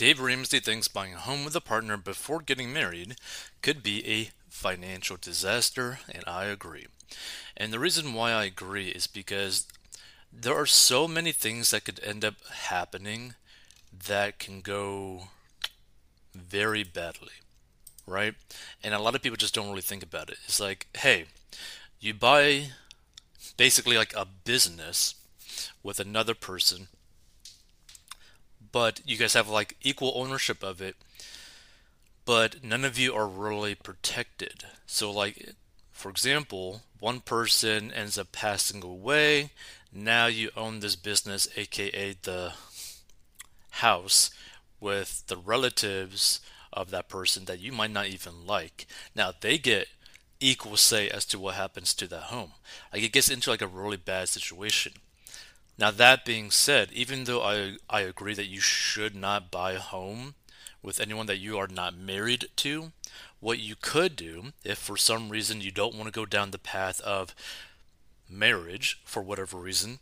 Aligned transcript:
Dave 0.00 0.18
Ramsey 0.18 0.60
thinks 0.60 0.88
buying 0.88 1.12
a 1.12 1.18
home 1.18 1.44
with 1.44 1.54
a 1.54 1.60
partner 1.60 1.98
before 1.98 2.40
getting 2.40 2.72
married 2.72 3.16
could 3.60 3.82
be 3.82 4.02
a 4.08 4.30
financial 4.48 5.18
disaster, 5.20 5.98
and 6.08 6.24
I 6.26 6.46
agree. 6.46 6.86
And 7.54 7.70
the 7.70 7.78
reason 7.78 8.14
why 8.14 8.32
I 8.32 8.44
agree 8.44 8.88
is 8.88 9.06
because 9.06 9.66
there 10.32 10.54
are 10.54 10.64
so 10.64 11.06
many 11.06 11.32
things 11.32 11.70
that 11.70 11.84
could 11.84 12.00
end 12.02 12.24
up 12.24 12.36
happening 12.50 13.34
that 13.92 14.38
can 14.38 14.62
go 14.62 15.24
very 16.34 16.82
badly, 16.82 17.34
right? 18.06 18.32
And 18.82 18.94
a 18.94 18.98
lot 18.98 19.14
of 19.14 19.20
people 19.20 19.36
just 19.36 19.54
don't 19.54 19.68
really 19.68 19.82
think 19.82 20.02
about 20.02 20.30
it. 20.30 20.38
It's 20.46 20.58
like, 20.58 20.86
hey, 20.96 21.26
you 22.00 22.14
buy 22.14 22.68
basically 23.58 23.98
like 23.98 24.14
a 24.16 24.24
business 24.24 25.16
with 25.82 26.00
another 26.00 26.34
person, 26.34 26.88
but 28.72 29.00
you 29.04 29.16
guys 29.16 29.34
have 29.34 29.48
like 29.48 29.76
equal 29.82 30.12
ownership 30.14 30.62
of 30.62 30.80
it, 30.80 30.96
but 32.24 32.62
none 32.62 32.84
of 32.84 32.98
you 32.98 33.14
are 33.14 33.26
really 33.26 33.74
protected. 33.74 34.64
So, 34.86 35.10
like, 35.10 35.54
for 35.92 36.10
example, 36.10 36.82
one 36.98 37.20
person 37.20 37.92
ends 37.92 38.18
up 38.18 38.32
passing 38.32 38.82
away. 38.82 39.50
Now 39.92 40.26
you 40.26 40.50
own 40.56 40.80
this 40.80 40.96
business, 40.96 41.48
aka 41.56 42.14
the 42.22 42.52
house, 43.70 44.30
with 44.80 45.26
the 45.26 45.36
relatives 45.36 46.40
of 46.72 46.90
that 46.90 47.08
person 47.08 47.46
that 47.46 47.60
you 47.60 47.72
might 47.72 47.90
not 47.90 48.06
even 48.06 48.46
like. 48.46 48.86
Now 49.14 49.32
they 49.38 49.58
get 49.58 49.88
equal 50.38 50.76
say 50.76 51.08
as 51.08 51.24
to 51.26 51.38
what 51.38 51.54
happens 51.54 51.92
to 51.94 52.06
that 52.08 52.24
home. 52.24 52.52
Like 52.92 53.02
it 53.02 53.12
gets 53.12 53.30
into 53.30 53.50
like 53.50 53.62
a 53.62 53.66
really 53.66 53.96
bad 53.96 54.28
situation. 54.28 54.94
Now 55.80 55.90
that 55.90 56.26
being 56.26 56.50
said, 56.50 56.92
even 56.92 57.24
though 57.24 57.42
I 57.42 57.78
I 57.88 58.02
agree 58.02 58.34
that 58.34 58.48
you 58.48 58.60
should 58.60 59.16
not 59.16 59.50
buy 59.50 59.72
a 59.72 59.80
home 59.80 60.34
with 60.82 61.00
anyone 61.00 61.24
that 61.24 61.38
you 61.38 61.56
are 61.56 61.66
not 61.66 61.96
married 61.96 62.48
to, 62.56 62.92
what 63.40 63.60
you 63.60 63.76
could 63.80 64.14
do 64.14 64.52
if 64.62 64.76
for 64.76 64.98
some 64.98 65.30
reason 65.30 65.62
you 65.62 65.70
don't 65.70 65.94
want 65.94 66.06
to 66.06 66.20
go 66.20 66.26
down 66.26 66.50
the 66.50 66.58
path 66.58 67.00
of 67.00 67.34
marriage 68.28 69.00
for 69.06 69.22
whatever 69.22 69.56
reason, 69.56 70.00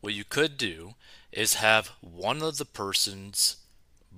what 0.00 0.14
you 0.14 0.24
could 0.24 0.56
do 0.56 0.94
is 1.32 1.54
have 1.54 1.88
one 2.00 2.40
of 2.40 2.56
the 2.56 2.64
persons 2.64 3.56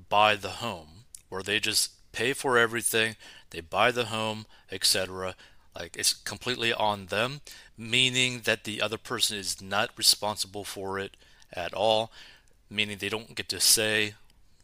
buy 0.08 0.36
the 0.36 0.62
home 0.62 1.04
where 1.28 1.42
they 1.42 1.58
just 1.58 2.12
pay 2.12 2.32
for 2.32 2.56
everything, 2.56 3.16
they 3.50 3.60
buy 3.60 3.90
the 3.90 4.06
home, 4.06 4.46
etc. 4.70 5.34
Like 5.74 5.96
it's 5.96 6.12
completely 6.12 6.72
on 6.72 7.06
them, 7.06 7.40
meaning 7.76 8.42
that 8.44 8.64
the 8.64 8.82
other 8.82 8.98
person 8.98 9.38
is 9.38 9.62
not 9.62 9.90
responsible 9.96 10.64
for 10.64 10.98
it 10.98 11.16
at 11.52 11.72
all, 11.72 12.12
meaning 12.68 12.98
they 12.98 13.08
don't 13.08 13.34
get 13.34 13.48
to 13.50 13.60
say 13.60 14.14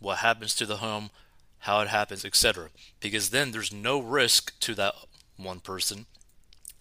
what 0.01 0.19
happens 0.19 0.55
to 0.57 0.67
the 0.67 0.79
home, 0.79 1.11
how 1.61 1.81
it 1.81 1.89
happens, 1.89 2.25
etc. 2.25 2.69
Because 3.01 3.31
then 3.31 3.53
there's 3.53 3.73
no 3.73 4.01
risk 4.01 4.59
to 4.61 4.75
that 4.75 4.95
one 5.37 5.61
person. 5.61 6.07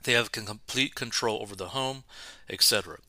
They 0.04 0.14
have 0.14 0.32
complete 0.32 0.96
control 0.96 1.42
over 1.42 1.56
the 1.56 1.70
home, 1.70 2.04
etc. 2.50 3.00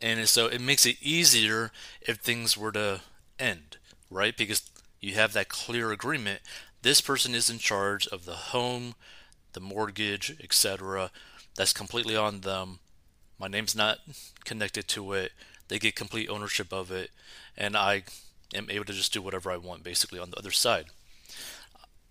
And 0.00 0.28
so 0.28 0.46
it 0.46 0.60
makes 0.60 0.86
it 0.86 0.96
easier 1.00 1.70
if 2.00 2.18
things 2.18 2.56
were 2.56 2.72
to 2.72 3.02
end, 3.38 3.76
right? 4.10 4.36
Because 4.36 4.68
you 5.00 5.14
have 5.14 5.32
that 5.34 5.48
clear 5.48 5.92
agreement. 5.92 6.40
This 6.82 7.00
person 7.00 7.34
is 7.34 7.50
in 7.50 7.58
charge 7.58 8.06
of 8.08 8.24
the 8.24 8.34
home, 8.34 8.94
the 9.58 9.64
mortgage, 9.64 10.36
etc. 10.42 11.10
That's 11.56 11.72
completely 11.72 12.14
on 12.14 12.42
them. 12.42 12.78
My 13.38 13.48
name's 13.48 13.74
not 13.74 13.98
connected 14.44 14.86
to 14.88 15.12
it. 15.14 15.32
They 15.66 15.78
get 15.78 15.96
complete 15.96 16.28
ownership 16.28 16.72
of 16.72 16.92
it, 16.92 17.10
and 17.56 17.76
I 17.76 18.04
am 18.54 18.70
able 18.70 18.84
to 18.84 18.92
just 18.92 19.12
do 19.12 19.20
whatever 19.20 19.50
I 19.50 19.56
want 19.56 19.82
basically 19.82 20.20
on 20.20 20.30
the 20.30 20.38
other 20.38 20.52
side. 20.52 20.86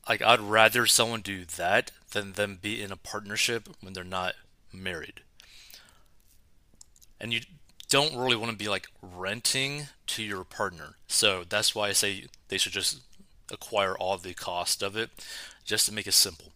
Like 0.08 0.22
I'd 0.22 0.42
rather 0.42 0.86
someone 0.86 1.22
do 1.22 1.46
that 1.46 1.92
than 2.12 2.34
them 2.34 2.60
be 2.62 2.82
in 2.82 2.92
a 2.92 2.98
partnership 2.98 3.70
when 3.82 3.94
they're 3.94 4.04
not 4.04 4.36
married. 4.74 5.22
And 7.20 7.34
you 7.34 7.42
don't 7.90 8.16
really 8.16 8.36
want 8.36 8.52
to 8.52 8.58
be 8.58 8.70
like 8.70 8.88
renting 9.02 9.88
to 10.08 10.24
your 10.24 10.44
partner. 10.44 10.96
So 11.08 11.44
that's 11.48 11.74
why 11.74 11.88
I 11.88 11.94
say 11.94 12.26
they 12.50 12.58
should 12.58 12.74
just 12.74 13.02
acquire 13.52 13.98
all 13.98 14.18
the 14.18 14.34
cost 14.34 14.84
of 14.84 14.98
it 14.98 15.10
just 15.66 15.86
to 15.86 15.94
make 15.94 16.08
it 16.08 16.14
simple. 16.14 16.52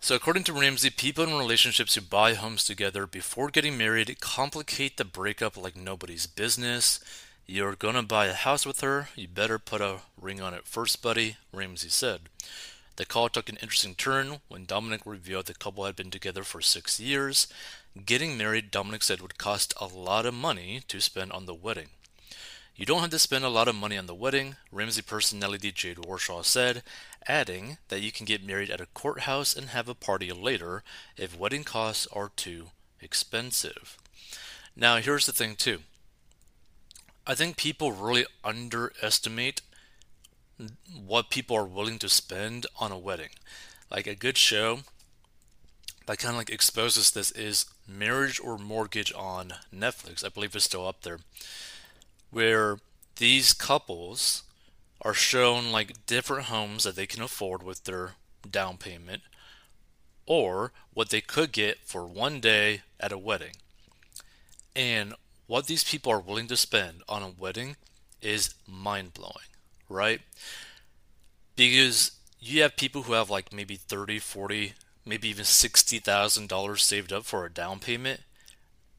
So, 0.00 0.14
according 0.14 0.44
to 0.44 0.52
Ramsey, 0.52 0.90
people 0.90 1.24
in 1.24 1.34
relationships 1.34 1.94
who 1.94 2.00
buy 2.00 2.34
homes 2.34 2.64
together 2.64 3.06
before 3.06 3.50
getting 3.50 3.76
married 3.76 4.20
complicate 4.20 4.98
the 4.98 5.04
breakup 5.04 5.56
like 5.56 5.74
nobody's 5.74 6.26
business. 6.26 7.00
You're 7.46 7.74
gonna 7.74 8.02
buy 8.02 8.26
a 8.26 8.34
house 8.34 8.66
with 8.66 8.80
her, 8.80 9.08
you 9.16 9.26
better 9.26 9.58
put 9.58 9.80
a 9.80 10.00
ring 10.20 10.40
on 10.40 10.52
it 10.52 10.66
first, 10.66 11.00
buddy, 11.00 11.36
Ramsey 11.52 11.88
said. 11.88 12.22
The 12.96 13.04
call 13.04 13.28
took 13.28 13.48
an 13.48 13.58
interesting 13.62 13.94
turn 13.94 14.40
when 14.48 14.64
Dominic 14.64 15.02
revealed 15.04 15.46
the 15.46 15.54
couple 15.54 15.84
had 15.86 15.96
been 15.96 16.10
together 16.10 16.44
for 16.44 16.60
six 16.60 17.00
years. 17.00 17.46
Getting 18.04 18.36
married, 18.36 18.70
Dominic 18.70 19.02
said, 19.02 19.20
would 19.20 19.38
cost 19.38 19.74
a 19.80 19.86
lot 19.86 20.26
of 20.26 20.34
money 20.34 20.82
to 20.88 21.00
spend 21.00 21.32
on 21.32 21.46
the 21.46 21.54
wedding. 21.54 21.88
You 22.76 22.84
don't 22.84 23.00
have 23.00 23.10
to 23.10 23.18
spend 23.18 23.42
a 23.42 23.48
lot 23.48 23.68
of 23.68 23.74
money 23.74 23.96
on 23.96 24.04
the 24.04 24.14
wedding, 24.14 24.56
Ramsey 24.70 25.00
personality 25.00 25.72
Jade 25.72 25.96
Warshaw 25.96 26.44
said, 26.44 26.82
adding 27.26 27.78
that 27.88 28.02
you 28.02 28.12
can 28.12 28.26
get 28.26 28.44
married 28.44 28.68
at 28.68 28.82
a 28.82 28.86
courthouse 28.92 29.56
and 29.56 29.70
have 29.70 29.88
a 29.88 29.94
party 29.94 30.30
later 30.30 30.82
if 31.16 31.38
wedding 31.38 31.64
costs 31.64 32.06
are 32.12 32.30
too 32.36 32.66
expensive. 33.00 33.96
Now, 34.76 34.98
here's 34.98 35.24
the 35.24 35.32
thing, 35.32 35.56
too. 35.56 35.78
I 37.26 37.34
think 37.34 37.56
people 37.56 37.92
really 37.92 38.26
underestimate 38.44 39.62
what 40.94 41.30
people 41.30 41.56
are 41.56 41.64
willing 41.64 41.98
to 42.00 42.10
spend 42.10 42.66
on 42.78 42.92
a 42.92 42.98
wedding. 42.98 43.30
Like 43.90 44.06
a 44.06 44.14
good 44.14 44.36
show 44.36 44.80
that 46.06 46.18
kind 46.18 46.34
of 46.34 46.38
like 46.38 46.50
exposes 46.50 47.10
this 47.10 47.30
is 47.30 47.64
Marriage 47.88 48.38
or 48.38 48.58
Mortgage 48.58 49.12
on 49.14 49.54
Netflix. 49.74 50.24
I 50.24 50.28
believe 50.28 50.54
it's 50.54 50.66
still 50.66 50.86
up 50.86 51.02
there. 51.02 51.20
Where 52.36 52.78
these 53.16 53.52
couples 53.52 54.42
are 55.00 55.14
shown 55.14 55.72
like 55.72 56.06
different 56.06 56.44
homes 56.44 56.84
that 56.84 56.96
they 56.96 57.06
can 57.06 57.22
afford 57.22 57.62
with 57.62 57.84
their 57.84 58.12
down 58.50 58.76
payment 58.76 59.22
or 60.26 60.72
what 60.92 61.10
they 61.10 61.20
could 61.20 61.52
get 61.52 61.78
for 61.84 62.04
one 62.04 62.40
day 62.40 62.82
at 63.00 63.12
a 63.12 63.18
wedding. 63.18 63.56
And 64.74 65.14
what 65.46 65.66
these 65.66 65.84
people 65.84 66.12
are 66.12 66.20
willing 66.20 66.48
to 66.48 66.56
spend 66.56 67.02
on 67.08 67.22
a 67.22 67.30
wedding 67.30 67.76
is 68.20 68.54
mind 68.66 69.14
blowing 69.14 69.46
right? 69.88 70.20
Because 71.54 72.12
you 72.40 72.62
have 72.62 72.76
people 72.76 73.02
who 73.02 73.12
have 73.14 73.30
like 73.30 73.52
maybe 73.52 73.76
30, 73.76 74.18
40, 74.18 74.74
maybe 75.04 75.28
even 75.28 75.44
$60,000 75.44 76.78
saved 76.78 77.12
up 77.12 77.24
for 77.24 77.44
a 77.44 77.52
down 77.52 77.78
payment 77.78 78.20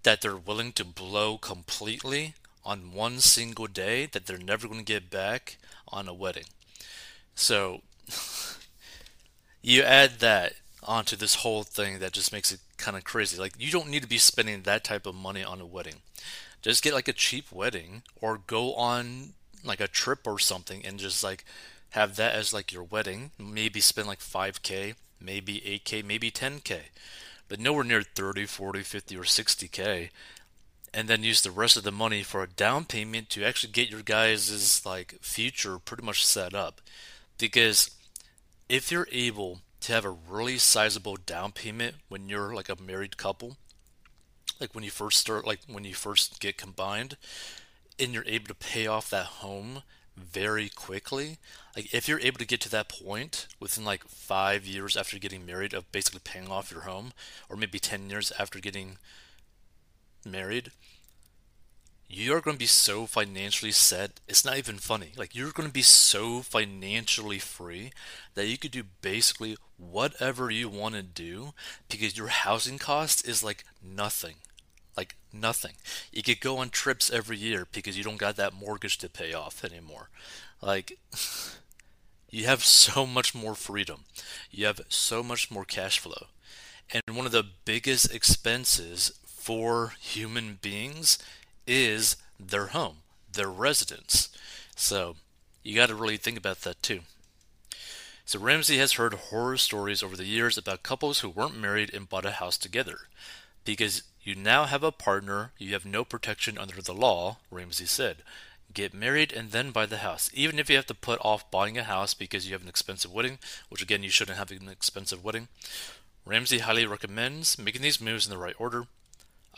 that 0.03 0.21
they're 0.21 0.37
willing 0.37 0.71
to 0.73 0.85
blow 0.85 1.37
completely 1.37 2.33
on 2.67 2.91
one 2.91 3.19
single 3.19 3.65
day 3.65 4.05
that 4.07 4.25
they're 4.25 4.37
never 4.37 4.67
going 4.67 4.81
to 4.81 4.85
get 4.85 5.09
back 5.09 5.57
on 5.87 6.09
a 6.09 6.13
wedding. 6.13 6.43
So 7.33 7.81
you 9.61 9.83
add 9.83 10.19
that 10.19 10.53
onto 10.83 11.15
this 11.15 11.35
whole 11.35 11.63
thing 11.63 11.99
that 11.99 12.11
just 12.11 12.33
makes 12.33 12.51
it 12.51 12.59
kind 12.77 12.97
of 12.97 13.05
crazy. 13.05 13.39
Like 13.39 13.53
you 13.57 13.71
don't 13.71 13.89
need 13.89 14.03
to 14.03 14.07
be 14.07 14.17
spending 14.17 14.63
that 14.63 14.83
type 14.83 15.05
of 15.05 15.15
money 15.15 15.43
on 15.43 15.61
a 15.61 15.65
wedding. 15.65 16.01
Just 16.61 16.83
get 16.83 16.93
like 16.93 17.07
a 17.07 17.13
cheap 17.13 17.53
wedding 17.53 18.03
or 18.19 18.41
go 18.45 18.73
on 18.75 19.29
like 19.63 19.79
a 19.79 19.87
trip 19.87 20.27
or 20.27 20.37
something 20.37 20.85
and 20.85 20.99
just 20.99 21.23
like 21.23 21.45
have 21.91 22.17
that 22.17 22.35
as 22.35 22.53
like 22.53 22.73
your 22.73 22.83
wedding, 22.83 23.31
maybe 23.39 23.79
spend 23.79 24.09
like 24.09 24.19
5k, 24.19 24.95
maybe 25.21 25.61
8k, 25.61 26.03
maybe 26.03 26.29
10k, 26.29 26.79
but 27.47 27.61
nowhere 27.61 27.85
near 27.85 28.03
30, 28.03 28.45
40, 28.45 28.81
50 28.81 29.17
or 29.17 29.23
60k 29.23 30.09
and 30.97 31.07
then 31.07 31.21
use 31.21 31.41
the 31.41 31.51
rest 31.51 31.77
of 31.77 31.83
the 31.83 31.91
money 31.91 32.23
for 32.23 32.41
a 32.41 32.47
down 32.47 32.83
payment 32.83 33.29
to 33.29 33.45
actually 33.45 33.71
get 33.71 33.87
your 33.87 34.01
guys' 34.01 34.81
like 34.83 35.13
future 35.21 35.77
pretty 35.77 36.03
much 36.03 36.25
set 36.25 36.55
up. 36.55 36.81
Because 37.37 37.91
if 38.67 38.91
you're 38.91 39.07
able 39.11 39.59
to 39.81 39.93
have 39.93 40.05
a 40.05 40.09
really 40.09 40.57
sizable 40.57 41.15
down 41.15 41.51
payment 41.51 41.97
when 42.09 42.27
you're 42.27 42.55
like 42.55 42.67
a 42.67 42.81
married 42.81 43.15
couple 43.15 43.57
like 44.59 44.73
when 44.73 44.83
you 44.83 44.89
first 44.89 45.19
start 45.19 45.45
like 45.45 45.59
when 45.67 45.83
you 45.83 45.93
first 45.93 46.39
get 46.39 46.57
combined 46.57 47.15
and 47.99 48.11
you're 48.11 48.25
able 48.25 48.47
to 48.47 48.55
pay 48.55 48.87
off 48.87 49.11
that 49.11 49.25
home 49.25 49.83
very 50.15 50.67
quickly, 50.67 51.37
like 51.75 51.93
if 51.93 52.07
you're 52.07 52.19
able 52.21 52.39
to 52.39 52.45
get 52.45 52.59
to 52.61 52.69
that 52.69 52.89
point 52.89 53.45
within 53.59 53.85
like 53.85 54.03
five 54.05 54.65
years 54.65 54.97
after 54.97 55.19
getting 55.19 55.45
married 55.45 55.75
of 55.75 55.91
basically 55.91 56.21
paying 56.23 56.47
off 56.49 56.71
your 56.71 56.81
home, 56.81 57.13
or 57.49 57.55
maybe 57.55 57.77
10 57.77 58.09
years 58.09 58.31
after 58.39 58.59
getting 58.59 58.97
married, 60.31 60.71
you're 62.09 62.41
going 62.41 62.55
to 62.55 62.59
be 62.59 62.65
so 62.65 63.05
financially 63.05 63.71
set. 63.71 64.19
It's 64.27 64.45
not 64.45 64.57
even 64.57 64.77
funny. 64.77 65.11
Like, 65.17 65.35
you're 65.35 65.51
going 65.51 65.67
to 65.67 65.73
be 65.73 65.81
so 65.81 66.41
financially 66.41 67.39
free 67.39 67.91
that 68.35 68.47
you 68.47 68.57
could 68.57 68.71
do 68.71 68.83
basically 69.01 69.57
whatever 69.77 70.49
you 70.49 70.69
want 70.69 70.95
to 70.95 71.03
do 71.03 71.53
because 71.89 72.17
your 72.17 72.27
housing 72.27 72.77
cost 72.77 73.27
is 73.27 73.43
like 73.43 73.65
nothing. 73.83 74.35
Like 74.95 75.15
nothing. 75.31 75.73
You 76.11 76.23
could 76.23 76.39
go 76.39 76.57
on 76.57 76.69
trips 76.69 77.11
every 77.11 77.37
year 77.37 77.67
because 77.71 77.97
you 77.97 78.03
don't 78.03 78.17
got 78.17 78.35
that 78.37 78.53
mortgage 78.53 78.97
to 78.99 79.09
pay 79.09 79.33
off 79.33 79.63
anymore. 79.63 80.09
Like 80.61 80.97
you 82.31 82.45
have 82.45 82.63
so 82.63 83.05
much 83.05 83.35
more 83.35 83.53
freedom. 83.53 84.05
You 84.49 84.65
have 84.65 84.81
so 84.89 85.21
much 85.21 85.51
more 85.51 85.65
cash 85.65 85.99
flow. 85.99 86.27
And 86.91 87.15
one 87.15 87.25
of 87.25 87.31
the 87.31 87.45
biggest 87.65 88.13
expenses 88.13 89.11
for 89.47 89.93
human 90.01 90.59
beings 90.61 91.17
is 91.65 92.17
their 92.37 92.67
home, 92.67 92.97
their 93.31 93.47
residence. 93.47 94.27
So 94.75 95.15
you 95.63 95.73
got 95.73 95.87
to 95.87 95.95
really 95.95 96.17
think 96.17 96.37
about 96.37 96.63
that 96.63 96.83
too. 96.83 96.99
So 98.25 98.39
Ramsey 98.39 98.77
has 98.79 98.93
heard 98.93 99.13
horror 99.13 99.55
stories 99.55 100.03
over 100.03 100.17
the 100.17 100.25
years 100.25 100.57
about 100.57 100.83
couples 100.83 101.21
who 101.21 101.29
weren't 101.29 101.57
married 101.57 101.93
and 101.93 102.09
bought 102.09 102.25
a 102.25 102.31
house 102.31 102.57
together. 102.57 103.07
Because 103.63 104.03
you 104.21 104.35
now 104.35 104.65
have 104.65 104.83
a 104.83 104.91
partner, 104.91 105.51
you 105.57 105.71
have 105.71 105.85
no 105.85 106.03
protection 106.03 106.57
under 106.57 106.81
the 106.81 106.93
law, 106.93 107.37
Ramsey 107.49 107.85
said. 107.85 108.17
Get 108.73 108.93
married 108.93 109.31
and 109.31 109.51
then 109.51 109.71
buy 109.71 109.85
the 109.85 109.99
house. 109.99 110.29
Even 110.33 110.59
if 110.59 110.69
you 110.69 110.75
have 110.75 110.87
to 110.87 110.93
put 110.93 111.23
off 111.23 111.49
buying 111.49 111.77
a 111.77 111.83
house 111.83 112.13
because 112.13 112.45
you 112.45 112.51
have 112.51 112.63
an 112.63 112.67
expensive 112.67 113.13
wedding, 113.13 113.39
which 113.69 113.81
again, 113.81 114.03
you 114.03 114.09
shouldn't 114.09 114.37
have 114.37 114.51
an 114.51 114.67
expensive 114.67 115.23
wedding. 115.23 115.47
Ramsey 116.25 116.59
highly 116.59 116.85
recommends 116.85 117.57
making 117.57 117.81
these 117.81 118.01
moves 118.01 118.27
in 118.27 118.29
the 118.29 118.37
right 118.37 118.55
order. 118.59 118.87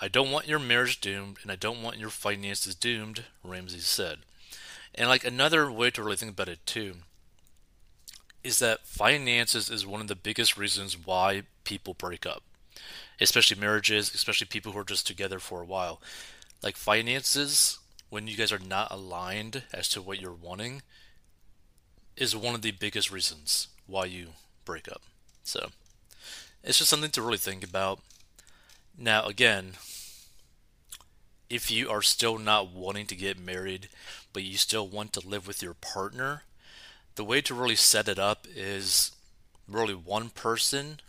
I 0.01 0.07
don't 0.07 0.31
want 0.31 0.47
your 0.47 0.59
marriage 0.59 1.01
doomed, 1.01 1.37
and 1.43 1.51
I 1.51 1.55
don't 1.55 1.83
want 1.83 1.97
your 1.97 2.09
finances 2.09 2.75
doomed, 2.75 3.25
Ramsey 3.43 3.79
said. 3.79 4.19
And 4.95 5.09
like 5.09 5.25
another 5.25 5.71
way 5.71 5.89
to 5.91 6.03
really 6.03 6.15
think 6.17 6.31
about 6.31 6.49
it 6.49 6.65
too 6.65 6.95
is 8.43 8.59
that 8.59 8.85
finances 8.85 9.69
is 9.69 9.85
one 9.85 10.01
of 10.01 10.07
the 10.07 10.15
biggest 10.15 10.57
reasons 10.57 10.97
why 10.97 11.43
people 11.65 11.93
break 11.93 12.25
up, 12.25 12.41
especially 13.19 13.59
marriages, 13.59 14.13
especially 14.13 14.47
people 14.47 14.71
who 14.71 14.79
are 14.79 14.85
just 14.85 15.05
together 15.05 15.39
for 15.39 15.61
a 15.61 15.65
while. 15.65 16.01
Like 16.63 16.77
finances, 16.77 17.79
when 18.09 18.27
you 18.27 18.37
guys 18.37 18.51
are 18.51 18.59
not 18.59 18.91
aligned 18.91 19.63
as 19.73 19.89
to 19.89 20.01
what 20.01 20.21
you're 20.21 20.31
wanting, 20.31 20.81
is 22.15 22.35
one 22.35 22.55
of 22.55 22.61
the 22.61 22.71
biggest 22.71 23.11
reasons 23.11 23.67
why 23.87 24.05
you 24.05 24.29
break 24.65 24.89
up. 24.89 25.01
So 25.43 25.69
it's 26.63 26.77
just 26.77 26.89
something 26.89 27.11
to 27.11 27.21
really 27.21 27.37
think 27.37 27.63
about. 27.63 27.99
Now, 29.01 29.23
again, 29.23 29.75
if 31.49 31.71
you 31.71 31.89
are 31.89 32.01
still 32.01 32.37
not 32.37 32.73
wanting 32.73 33.05
to 33.07 33.15
get 33.15 33.39
married, 33.39 33.87
but 34.33 34.43
you 34.43 34.57
still 34.57 34.85
want 34.89 35.13
to 35.13 35.25
live 35.25 35.47
with 35.47 35.63
your 35.63 35.73
partner, 35.73 36.43
the 37.15 37.23
way 37.23 37.39
to 37.41 37.53
really 37.53 37.77
set 37.77 38.09
it 38.09 38.19
up 38.19 38.45
is 38.53 39.13
really 39.69 39.93
one 39.93 40.29
person 40.29 40.99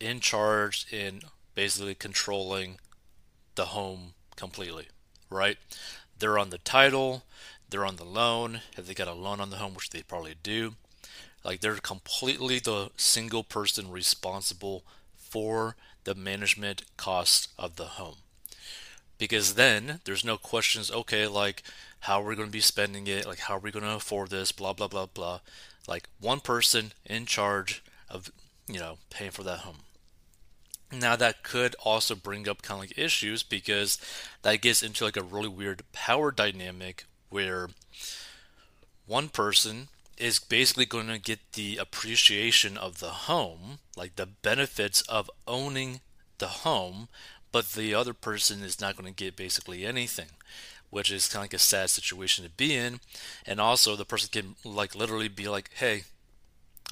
in 0.00 0.18
charge 0.18 0.92
in 0.92 1.22
basically 1.54 1.94
controlling 1.94 2.78
the 3.54 3.66
home 3.66 4.14
completely, 4.34 4.88
right? 5.30 5.58
They're 6.18 6.38
on 6.38 6.50
the 6.50 6.58
title, 6.58 7.22
they're 7.70 7.86
on 7.86 7.96
the 7.96 8.04
loan. 8.04 8.60
Have 8.74 8.88
they 8.88 8.94
got 8.94 9.06
a 9.06 9.14
loan 9.14 9.40
on 9.40 9.50
the 9.50 9.58
home, 9.58 9.74
which 9.74 9.90
they 9.90 10.02
probably 10.02 10.34
do? 10.42 10.74
Like 11.44 11.60
they're 11.60 11.76
completely 11.76 12.58
the 12.58 12.90
single 12.96 13.44
person 13.44 13.88
responsible 13.88 14.82
for 15.32 15.76
the 16.04 16.14
management 16.14 16.82
cost 16.98 17.48
of 17.58 17.76
the 17.76 17.84
home. 17.84 18.16
Because 19.16 19.54
then 19.54 20.00
there's 20.04 20.26
no 20.26 20.36
questions, 20.36 20.90
okay, 20.90 21.26
like 21.26 21.62
how 22.00 22.20
are 22.20 22.26
we 22.26 22.36
going 22.36 22.48
to 22.48 22.52
be 22.52 22.60
spending 22.60 23.06
it? 23.06 23.26
Like 23.26 23.38
how 23.38 23.56
are 23.56 23.60
we 23.60 23.70
going 23.70 23.84
to 23.84 23.94
afford 23.94 24.28
this? 24.28 24.52
Blah, 24.52 24.74
blah, 24.74 24.88
blah, 24.88 25.06
blah. 25.06 25.40
Like 25.88 26.10
one 26.20 26.40
person 26.40 26.92
in 27.06 27.24
charge 27.24 27.82
of, 28.10 28.30
you 28.68 28.78
know, 28.78 28.98
paying 29.08 29.30
for 29.30 29.42
that 29.44 29.60
home. 29.60 29.78
Now 30.92 31.16
that 31.16 31.42
could 31.42 31.74
also 31.82 32.14
bring 32.14 32.46
up 32.46 32.60
kind 32.60 32.76
of 32.76 32.90
like 32.90 32.98
issues 32.98 33.42
because 33.42 33.98
that 34.42 34.60
gets 34.60 34.82
into 34.82 35.04
like 35.04 35.16
a 35.16 35.22
really 35.22 35.48
weird 35.48 35.82
power 35.92 36.30
dynamic 36.30 37.06
where 37.30 37.70
one 39.06 39.30
person 39.30 39.88
is 40.22 40.38
basically 40.38 40.86
going 40.86 41.08
to 41.08 41.18
get 41.18 41.40
the 41.54 41.76
appreciation 41.76 42.78
of 42.78 43.00
the 43.00 43.08
home, 43.08 43.80
like 43.96 44.14
the 44.14 44.26
benefits 44.26 45.02
of 45.02 45.28
owning 45.48 46.00
the 46.38 46.46
home, 46.46 47.08
but 47.50 47.72
the 47.72 47.92
other 47.92 48.14
person 48.14 48.62
is 48.62 48.80
not 48.80 48.96
going 48.96 49.12
to 49.12 49.24
get 49.24 49.34
basically 49.34 49.84
anything, 49.84 50.28
which 50.90 51.10
is 51.10 51.26
kind 51.26 51.40
of 51.40 51.44
like 51.44 51.54
a 51.54 51.58
sad 51.58 51.90
situation 51.90 52.44
to 52.44 52.50
be 52.50 52.76
in. 52.76 53.00
And 53.44 53.60
also, 53.60 53.96
the 53.96 54.04
person 54.04 54.30
can 54.30 54.54
like 54.64 54.94
literally 54.94 55.26
be 55.26 55.48
like, 55.48 55.70
"Hey, 55.74 56.04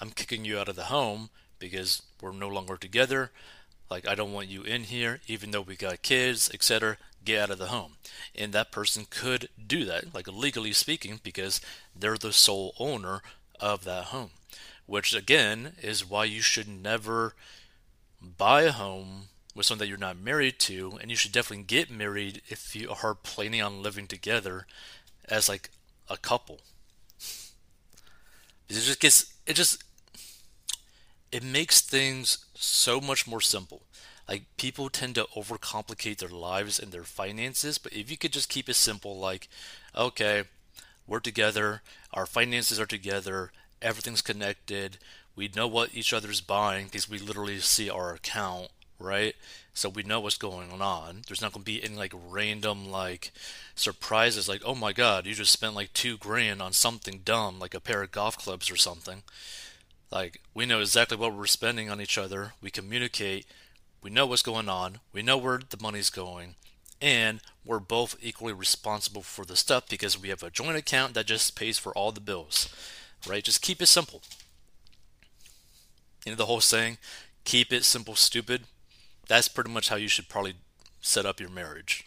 I'm 0.00 0.10
kicking 0.10 0.44
you 0.44 0.58
out 0.58 0.68
of 0.68 0.74
the 0.76 0.84
home 0.84 1.30
because 1.60 2.02
we're 2.20 2.32
no 2.32 2.48
longer 2.48 2.76
together. 2.76 3.30
Like, 3.90 4.06
I 4.06 4.14
don't 4.14 4.32
want 4.32 4.48
you 4.48 4.62
in 4.62 4.84
here, 4.84 5.20
even 5.26 5.50
though 5.50 5.60
we 5.60 5.76
got 5.76 6.02
kids, 6.02 6.50
etc 6.52 6.96
get 7.24 7.42
out 7.42 7.50
of 7.50 7.58
the 7.58 7.66
home. 7.66 7.96
And 8.34 8.52
that 8.52 8.72
person 8.72 9.06
could 9.08 9.48
do 9.64 9.84
that, 9.84 10.14
like 10.14 10.28
legally 10.28 10.72
speaking, 10.72 11.20
because 11.22 11.60
they're 11.94 12.16
the 12.16 12.32
sole 12.32 12.74
owner 12.78 13.22
of 13.58 13.84
that 13.84 14.06
home. 14.06 14.30
Which 14.86 15.14
again 15.14 15.74
is 15.82 16.08
why 16.08 16.24
you 16.24 16.40
should 16.40 16.68
never 16.68 17.34
buy 18.20 18.62
a 18.62 18.72
home 18.72 19.28
with 19.54 19.66
someone 19.66 19.80
that 19.80 19.88
you're 19.88 19.98
not 19.98 20.18
married 20.18 20.58
to, 20.60 20.98
and 21.00 21.10
you 21.10 21.16
should 21.16 21.32
definitely 21.32 21.64
get 21.64 21.90
married 21.90 22.42
if 22.48 22.74
you 22.74 22.92
are 23.02 23.14
planning 23.14 23.62
on 23.62 23.82
living 23.82 24.06
together 24.06 24.66
as 25.28 25.48
like 25.48 25.70
a 26.08 26.16
couple. 26.16 26.60
It 28.68 28.74
just 28.74 29.00
gets 29.00 29.34
it 29.46 29.54
just 29.54 29.82
it 31.32 31.42
makes 31.42 31.80
things 31.80 32.44
so 32.54 33.00
much 33.00 33.26
more 33.26 33.40
simple. 33.40 33.82
Like 34.28 34.44
people 34.56 34.88
tend 34.88 35.16
to 35.16 35.26
overcomplicate 35.36 36.18
their 36.18 36.28
lives 36.28 36.78
and 36.78 36.92
their 36.92 37.04
finances, 37.04 37.78
but 37.78 37.92
if 37.92 38.10
you 38.10 38.16
could 38.16 38.32
just 38.32 38.48
keep 38.48 38.68
it 38.68 38.74
simple, 38.74 39.18
like, 39.18 39.48
okay, 39.96 40.44
we're 41.06 41.20
together, 41.20 41.82
our 42.14 42.26
finances 42.26 42.78
are 42.78 42.86
together, 42.86 43.50
everything's 43.82 44.22
connected, 44.22 44.98
we 45.34 45.50
know 45.54 45.66
what 45.66 45.94
each 45.94 46.12
other's 46.12 46.40
buying 46.40 46.86
because 46.86 47.08
we 47.08 47.18
literally 47.18 47.58
see 47.58 47.90
our 47.90 48.14
account, 48.14 48.68
right? 48.98 49.34
So 49.74 49.88
we 49.88 50.02
know 50.02 50.20
what's 50.20 50.36
going 50.36 50.70
on. 50.80 51.22
There's 51.26 51.40
not 51.40 51.52
going 51.52 51.62
to 51.62 51.72
be 51.72 51.82
any 51.82 51.96
like 51.96 52.12
random 52.30 52.90
like 52.90 53.32
surprises 53.74 54.48
like, 54.48 54.62
oh 54.64 54.74
my 54.74 54.92
god, 54.92 55.26
you 55.26 55.34
just 55.34 55.52
spent 55.52 55.74
like 55.74 55.92
two 55.92 56.16
grand 56.18 56.60
on 56.62 56.72
something 56.72 57.22
dumb 57.24 57.58
like 57.58 57.74
a 57.74 57.80
pair 57.80 58.02
of 58.02 58.12
golf 58.12 58.36
clubs 58.38 58.70
or 58.70 58.76
something. 58.76 59.22
Like 60.10 60.40
we 60.54 60.66
know 60.66 60.80
exactly 60.80 61.16
what 61.16 61.34
we're 61.34 61.46
spending 61.46 61.90
on 61.90 62.00
each 62.00 62.18
other. 62.18 62.54
We 62.60 62.70
communicate 62.70 63.46
we 64.02 64.10
know 64.10 64.26
what's 64.26 64.42
going 64.42 64.68
on, 64.68 65.00
we 65.12 65.22
know 65.22 65.36
where 65.36 65.60
the 65.68 65.76
money's 65.80 66.10
going, 66.10 66.54
and 67.02 67.40
we're 67.64 67.80
both 67.80 68.16
equally 68.22 68.52
responsible 68.52 69.22
for 69.22 69.44
the 69.44 69.56
stuff 69.56 69.88
because 69.88 70.20
we 70.20 70.30
have 70.30 70.42
a 70.42 70.50
joint 70.50 70.76
account 70.76 71.14
that 71.14 71.26
just 71.26 71.54
pays 71.56 71.78
for 71.78 71.92
all 71.92 72.12
the 72.12 72.20
bills. 72.20 72.74
Right? 73.28 73.44
Just 73.44 73.60
keep 73.60 73.82
it 73.82 73.86
simple. 73.86 74.22
You 76.24 76.32
know 76.32 76.36
the 76.36 76.46
whole 76.46 76.60
saying, 76.60 76.96
keep 77.44 77.72
it 77.72 77.84
simple, 77.84 78.14
stupid? 78.14 78.62
That's 79.28 79.48
pretty 79.48 79.70
much 79.70 79.90
how 79.90 79.96
you 79.96 80.08
should 80.08 80.28
probably 80.28 80.54
set 81.00 81.26
up 81.26 81.40
your 81.40 81.50
marriage. 81.50 82.04